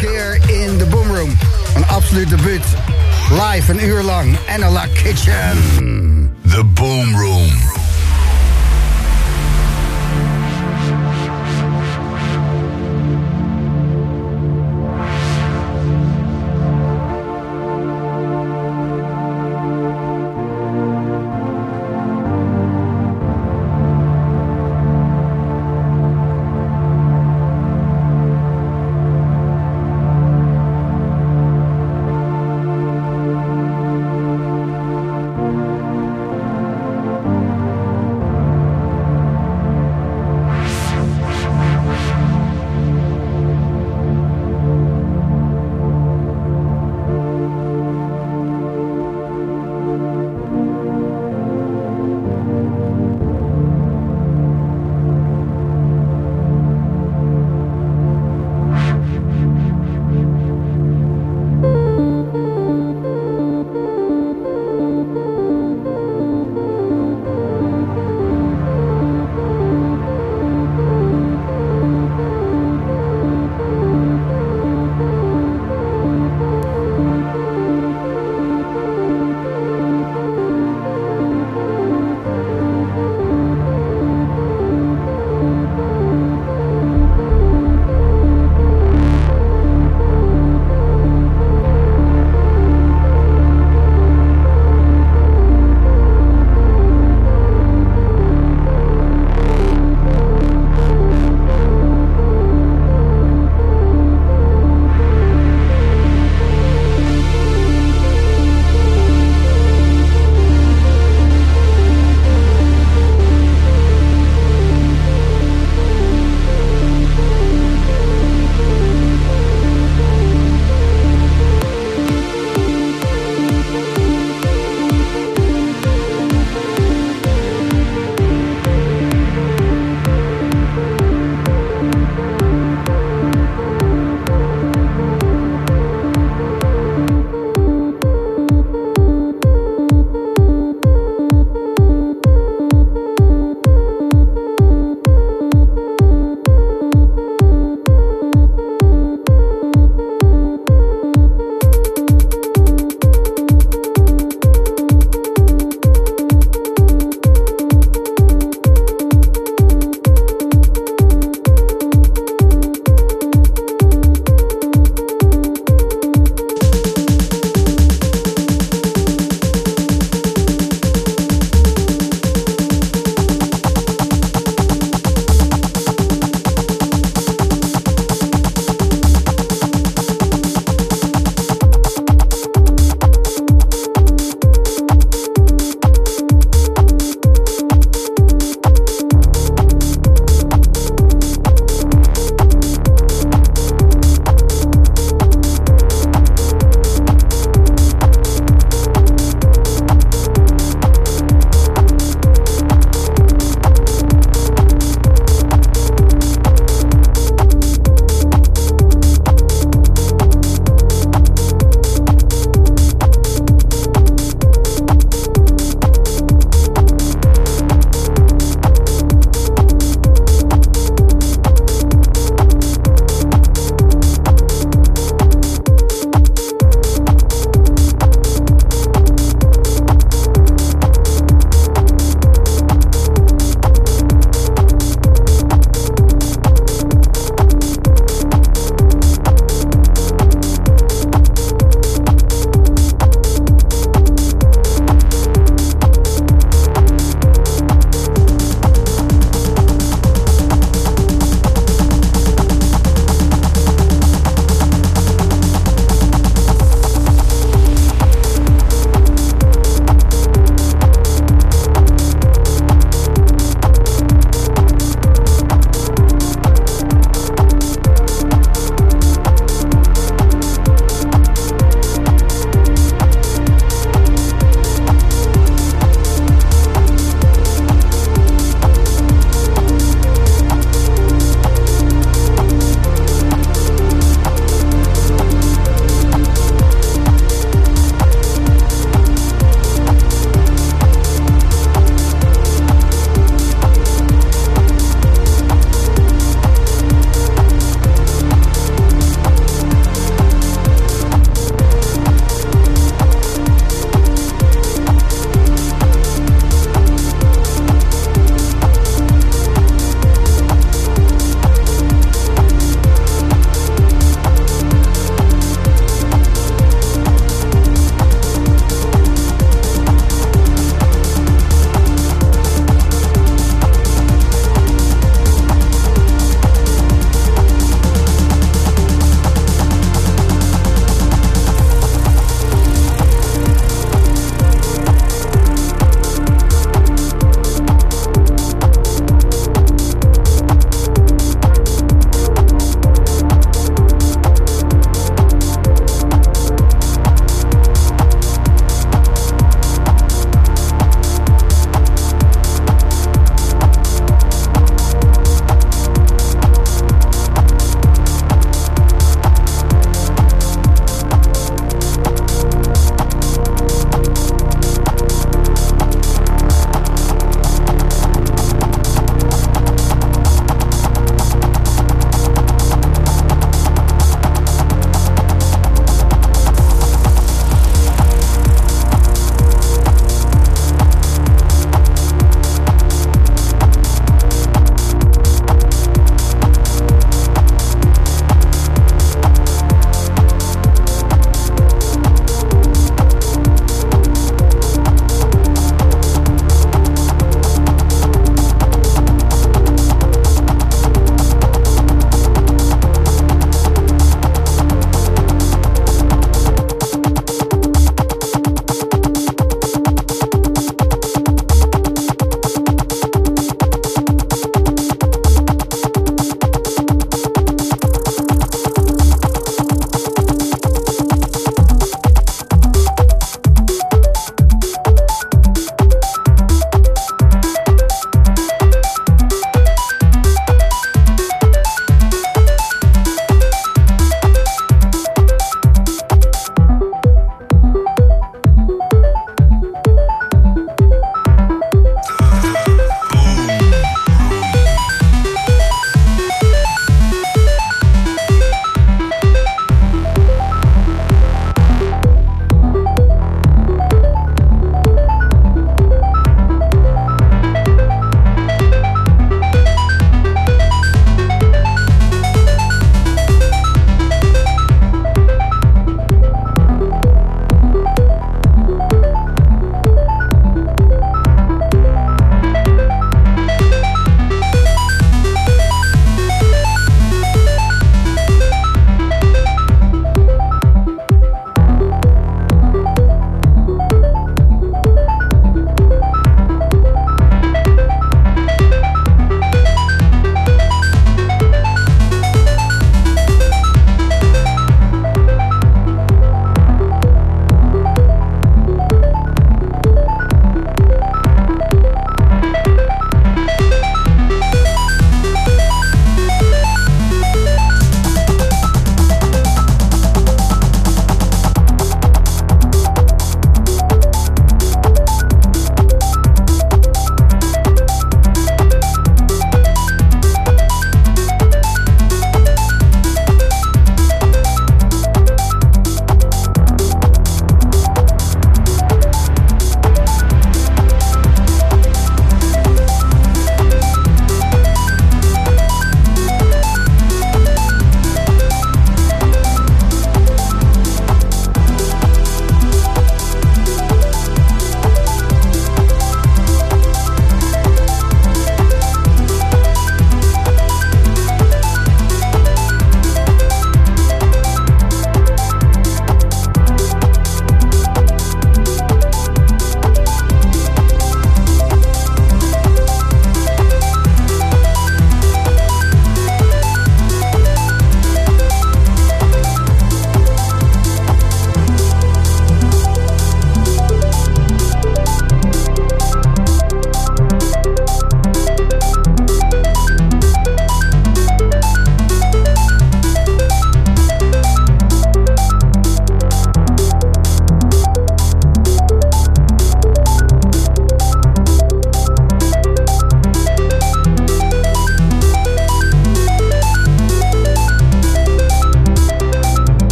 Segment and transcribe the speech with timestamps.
[0.00, 1.36] keer in de Boomroom.
[1.74, 2.64] Een absoluut debuut.
[3.30, 4.38] Live een uur lang.
[4.48, 5.56] Analog Kitchen.
[5.76, 7.79] Hmm, the Boomroom.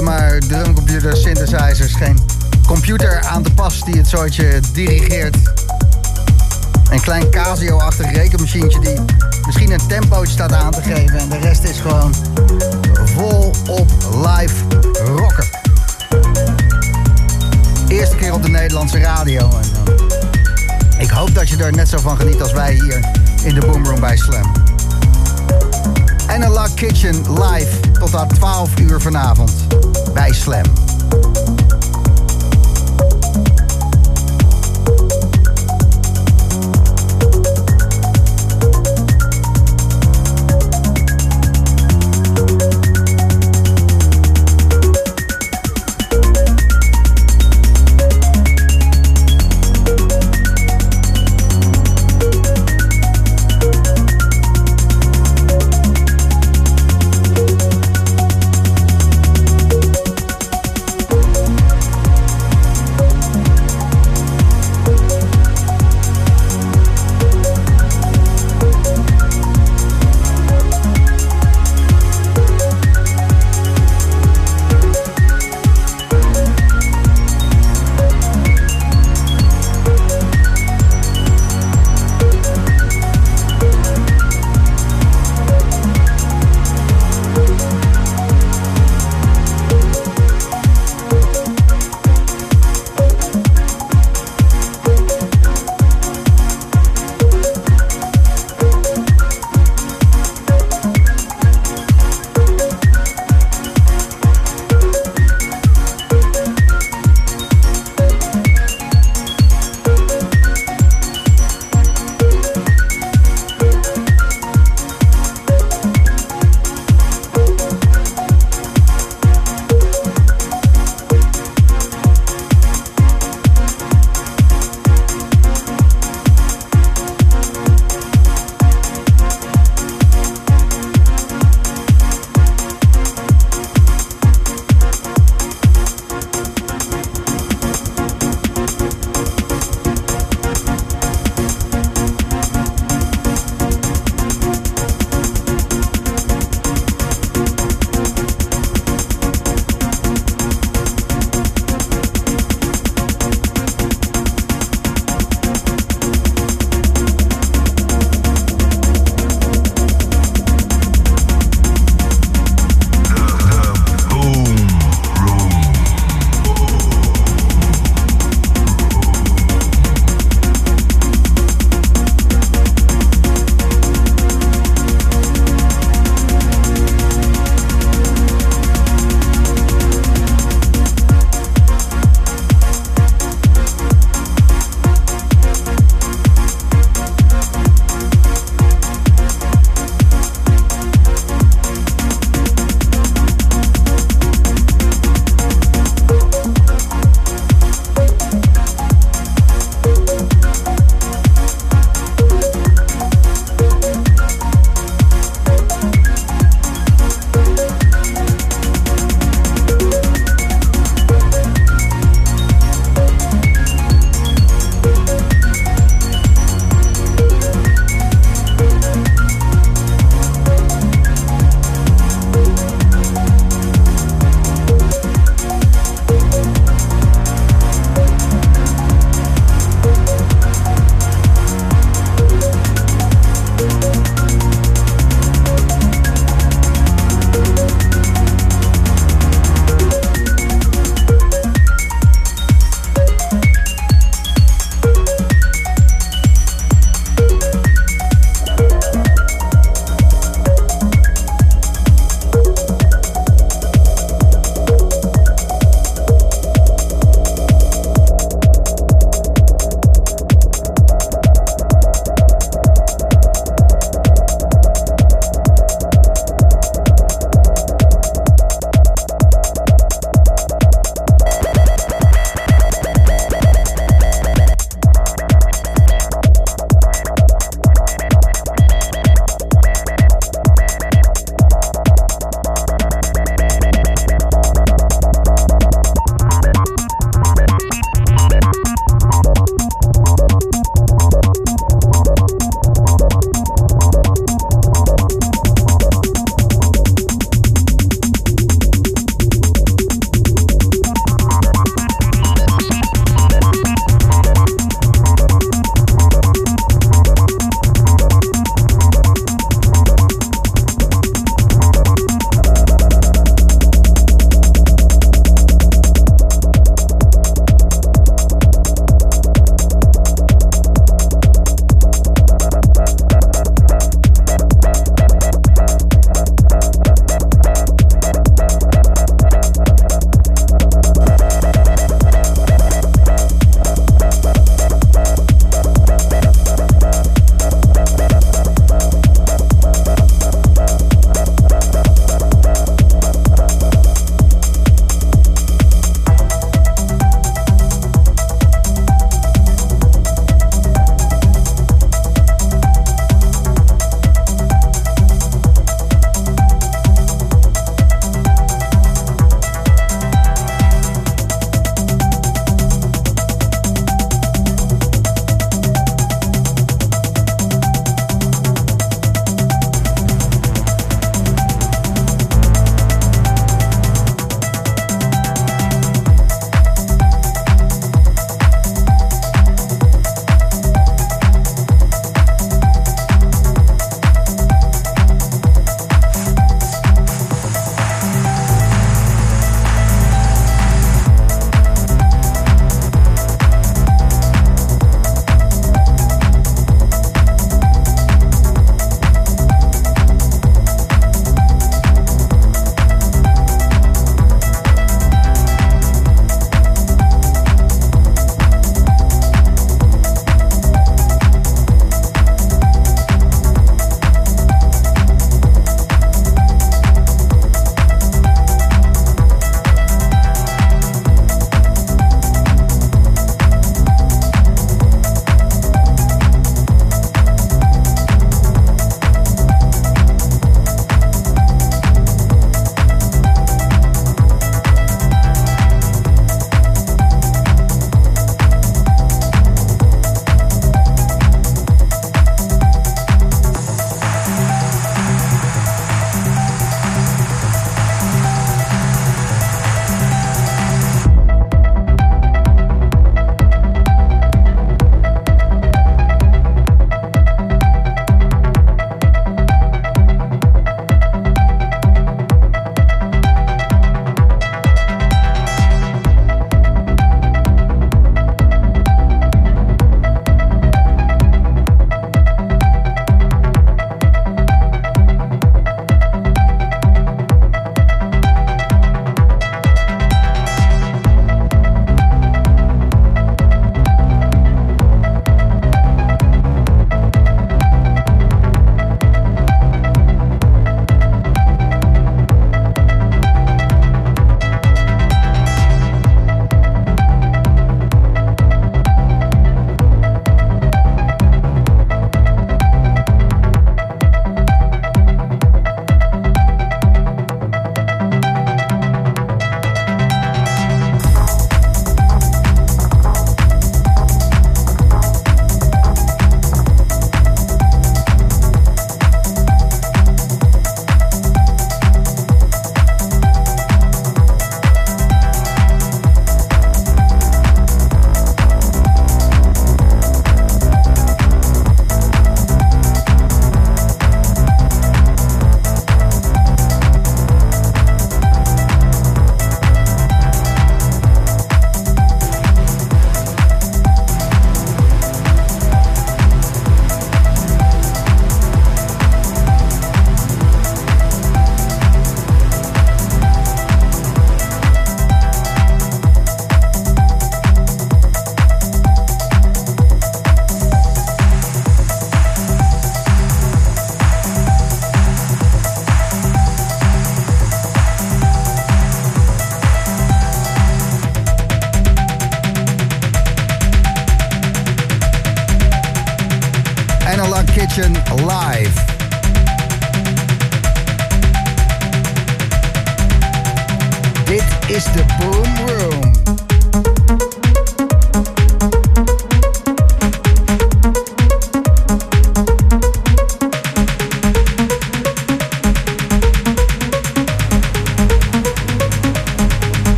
[0.00, 1.94] Alleen maar drumcomputer, synthesizers.
[1.94, 2.18] Geen
[2.66, 5.36] computer aan de pas die het soortje dirigeert.
[6.90, 8.98] Een klein Casio-achtig rekenmachientje die
[9.46, 11.18] misschien een tempo staat aan te geven.
[11.18, 12.14] En de rest is gewoon
[13.04, 13.90] vol op
[14.26, 14.54] live
[15.04, 15.48] rocken.
[17.88, 19.50] Eerste keer op de Nederlandse radio.
[19.50, 19.92] En,
[20.96, 23.10] uh, ik hoop dat je er net zo van geniet als wij hier
[23.42, 24.69] in de Boomroom bij Slam.
[26.30, 29.52] Analog Kitchen live tot aan 12 uur vanavond
[30.14, 30.64] bij Slam.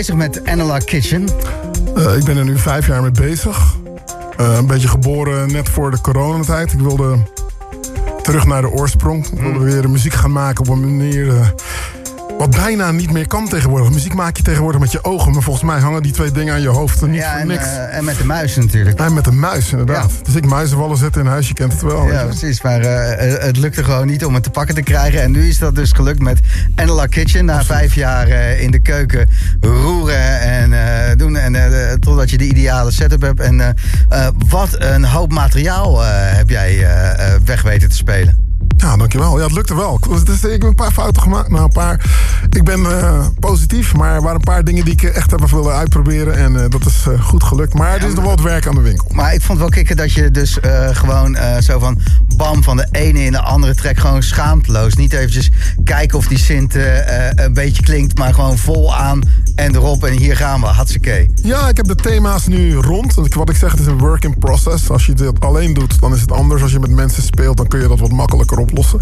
[0.00, 1.28] Bezig met Analog Kitchen?
[1.96, 3.76] Eh, ik ben er nu vijf jaar mee bezig.
[4.36, 6.72] Eh, een beetje geboren net voor de coronatijd.
[6.72, 7.18] Ik wilde
[8.22, 9.26] terug naar de oorsprong.
[9.26, 11.54] Ik wilde weer muziek gaan maken op een manier...
[12.40, 13.90] wat bijna niet meer kan tegenwoordig.
[13.90, 15.32] Muziek maak je tegenwoordig met je ogen.
[15.32, 17.46] Maar volgens mij hangen die twee dingen aan je hoofd en niet Ja, voor en,
[17.46, 17.64] niks.
[17.64, 18.98] eh, en met de muis natuurlijk.
[18.98, 20.10] Nee, met een muis, inderdaad.
[20.10, 20.24] Ja.
[20.24, 22.06] Dus ik muizenwallen zetten in huis, je kent het wel.
[22.06, 22.62] Ja, precies.
[22.62, 25.22] Maar eh, eh, het lukte gewoon niet om het te pakken te krijgen.
[25.22, 26.40] En nu is dat dus gelukt met
[26.74, 27.44] Analog Kitchen.
[27.44, 28.28] Na vijf jaar
[28.58, 29.28] in de keuken
[29.60, 30.72] roeren en
[31.18, 31.36] doen.
[31.36, 33.40] En totdat je de ideale setup hebt.
[33.40, 33.76] En
[34.48, 36.86] wat een hoop materiaal heb jij
[37.44, 38.49] weg weten te spelen.
[38.80, 39.38] Ja, dankjewel.
[39.38, 39.94] Ja, het lukte wel.
[39.94, 41.48] Ik, het heb een paar fouten gemaakt.
[41.48, 42.04] Nou, een paar.
[42.50, 45.74] Ik ben eh, positief, maar er waren een paar dingen die ik echt heb willen
[45.74, 46.36] uitproberen.
[46.36, 47.74] En eh, dat is eh, goed gelukt.
[47.74, 49.06] Maar er is nog wat werk aan de winkel.
[49.12, 50.58] Maar ik vond wel kicken dat je dus
[50.92, 51.98] gewoon zo van
[52.36, 54.94] bam van de ene in de andere track gewoon schaamteloos.
[54.94, 55.50] Niet eventjes
[55.84, 59.20] kijken of die eh, een beetje klinkt, maar gewoon vol aan
[59.60, 60.66] en erop en hier gaan we.
[60.66, 61.28] Hartstikke.
[61.34, 63.14] Ja, ik heb de thema's nu rond.
[63.14, 64.90] Wat ik zeg, het is een work in process.
[64.90, 66.62] Als je dit alleen doet, dan is het anders.
[66.62, 69.00] Als je met mensen speelt, dan kun je dat wat makkelijker oplossen.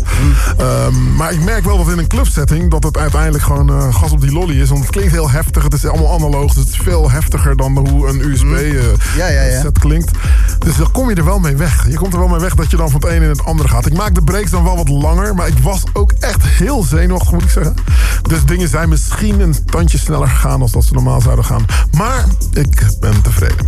[0.59, 2.71] Ehm, maar ik merk wel dat in een clubsetting...
[2.71, 4.69] dat het uiteindelijk gewoon eh, gas op die lolly is.
[4.69, 5.63] Want het klinkt heel heftig.
[5.63, 6.55] Het is allemaal analoog.
[6.55, 10.11] Dus het is veel heftiger dan hoe een USB eh, Ja, ja, klinkt.
[10.59, 11.89] Dus dan kom je er wel mee weg.
[11.89, 13.69] Je komt er wel mee weg dat je dan van het een in het andere
[13.69, 13.87] gaat.
[13.87, 15.35] Ik maak de breaks dan wel wat langer.
[15.35, 17.75] Maar ik was ook echt heel zenuwachtig, moet ik zeggen.
[18.23, 20.48] Dus dingen zijn misschien een tandje sneller gegaan...
[20.49, 21.65] als dat ze normaal zouden gaan.
[21.91, 23.67] Maar ik ben tevreden.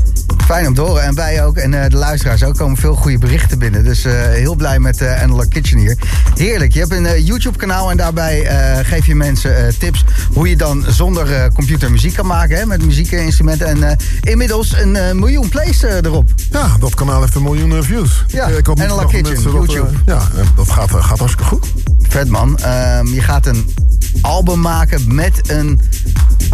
[0.51, 1.03] Fijn om te horen.
[1.03, 1.57] En wij ook.
[1.57, 2.57] En eh, de luisteraars ook.
[2.57, 3.85] komen veel goede berichten binnen.
[3.85, 5.99] Dus eh, heel blij met eh Analog Kitchen hier.
[6.35, 6.73] Heerlijk.
[6.73, 7.91] Je hebt een eh, YouTube kanaal.
[7.91, 8.49] En daarbij
[8.83, 10.05] geef je mensen tips.
[10.33, 12.57] Hoe je dan zonder computer muziek kan maken.
[12.57, 13.67] Hè, met muziekinstrumenten.
[13.67, 16.31] En inmiddels een miljoen plays erop.
[16.51, 18.25] Ja, dat kanaal heeft een miljoen views.
[18.27, 19.89] Ja, ik had Analog Kitchen, dat, YouTube.
[20.07, 21.67] ja, dat gaat, gaat hartstikke goed.
[22.09, 22.59] Vet man.
[22.59, 23.75] Ehm, je gaat een
[24.21, 25.81] album maken met een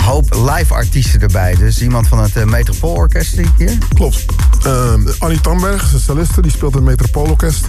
[0.06, 1.54] hoop live artiesten erbij.
[1.54, 3.78] Dus iemand van het uh, Metropoolorkest zie ik hier.
[3.94, 4.24] Klopt.
[4.66, 7.66] Uh, Annie Tamberg is een celliste, die speelt in het Metropoolorkest.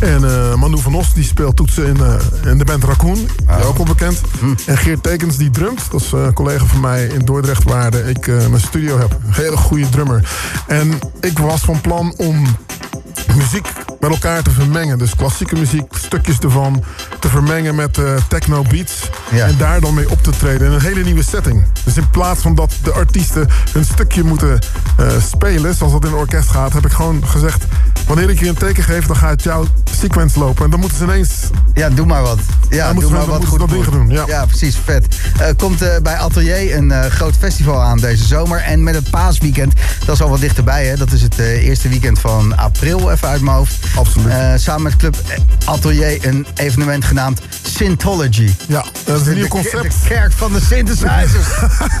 [0.00, 2.14] En uh, Manu van Os, die speelt toetsen in, uh,
[2.50, 3.28] in de band Raccoon.
[3.48, 3.68] Oh.
[3.68, 4.20] Ook wel bekend.
[4.38, 4.54] Hm.
[4.66, 5.90] En Geert Tekens, die drumt.
[5.90, 9.12] Dat is een collega van mij in Dordrecht, waar ik mijn studio heb.
[9.26, 10.28] Een hele goede drummer.
[10.66, 12.46] En ik was van plan om
[13.36, 13.66] muziek
[14.00, 14.98] met elkaar te vermengen.
[14.98, 16.84] Dus klassieke muziek, stukjes ervan
[17.18, 19.10] te vermengen met uh, techno beats.
[19.30, 19.46] Ja.
[19.46, 21.64] En daar dan mee op te treden in een hele nieuwe setting.
[21.84, 24.58] Dus in plaats van dat de artiesten hun stukje moeten
[25.00, 27.64] uh, spelen, zoals dat in een orkest gaat, heb ik gewoon gezegd:
[28.10, 29.64] wanneer ik je een teken geef, dan gaat jouw
[29.98, 30.64] sequence lopen.
[30.64, 31.30] En dan moeten ze ineens.
[31.74, 32.38] Ja, doe maar wat.
[32.70, 33.58] Ja, doe maar wat goed.
[33.58, 34.08] Dat ding doen.
[34.08, 34.24] Ja.
[34.26, 34.76] ja, precies.
[34.84, 35.16] Vet.
[35.40, 38.58] Uh, komt uh, bij Atelier een uh, groot festival aan deze zomer.
[38.58, 39.72] En met het paasweekend,
[40.04, 40.86] dat is al wat dichterbij.
[40.86, 40.96] Hè?
[40.96, 43.86] Dat is het eerste weekend van april, even uit mijn hoofd.
[43.96, 44.60] Absoluut.
[44.60, 45.16] Samen met Club
[45.64, 48.54] Atelier een evenement genaamd Synthology.
[48.68, 49.82] Ja, dat is een nieuw concept.
[49.82, 51.46] De kerk van de synthesizers.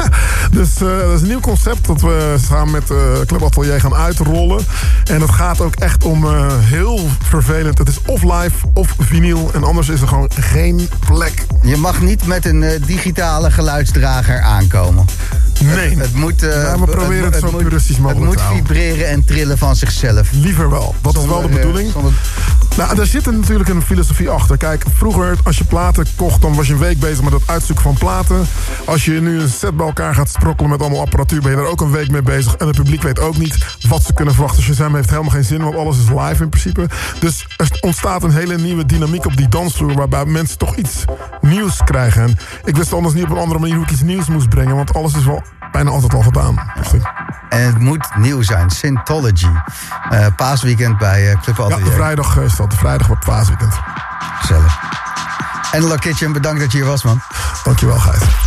[0.52, 2.84] dus dat is een nieuw concept dat we samen met
[3.26, 4.64] Club Atelier gaan uitrollen.
[5.04, 7.78] En het gaat ook echt om uh, heel vervelend.
[7.78, 9.50] Het is of live of vinyl.
[9.54, 11.46] En anders is er gewoon geen plek.
[11.62, 15.04] Je mag niet met een uh, digitale geluidsdrager aankomen.
[15.64, 15.90] Nee.
[15.90, 18.56] Het, het moet, uh, ja, we proberen het, het, het zo puristisch mogelijk Het moet
[18.56, 20.28] vibreren en trillen van zichzelf.
[20.32, 20.94] Liever wel.
[21.00, 21.92] Dat zonder, is wel de bedoeling.
[21.92, 22.12] Zonder...
[22.76, 24.56] Nou, daar zit natuurlijk een filosofie achter.
[24.56, 27.84] Kijk, vroeger als je platen kocht, dan was je een week bezig met het uitzoeken
[27.84, 28.46] van platen.
[28.84, 31.66] Als je nu een set bij elkaar gaat sprokkelen met allemaal apparatuur, ben je er
[31.66, 32.56] ook een week mee bezig.
[32.56, 34.62] En het publiek weet ook niet wat ze kunnen verwachten.
[34.62, 36.88] Shazam heeft helemaal geen zin, want alles is live in principe.
[37.20, 41.04] Dus er ontstaat een hele nieuwe dynamiek op die dansvloer, waarbij mensen toch iets
[41.40, 42.22] nieuws krijgen.
[42.22, 44.76] En ik wist anders niet op een andere manier hoe ik iets nieuws moest brengen,
[44.76, 45.42] want alles is wel
[45.72, 46.72] bijna altijd al gedaan.
[46.76, 47.00] Dus
[47.50, 48.70] en het moet nieuw zijn.
[48.70, 49.46] Syntology.
[50.12, 51.78] Uh, paasweekend bij uh, Club Atelier.
[51.78, 53.74] Ja, de vrijdag is De vrijdag wordt paasweekend.
[54.40, 54.78] Gezellig.
[55.72, 57.20] En Kitchen, bedankt dat je hier was, man.
[57.64, 58.40] Dankjewel, Gijs.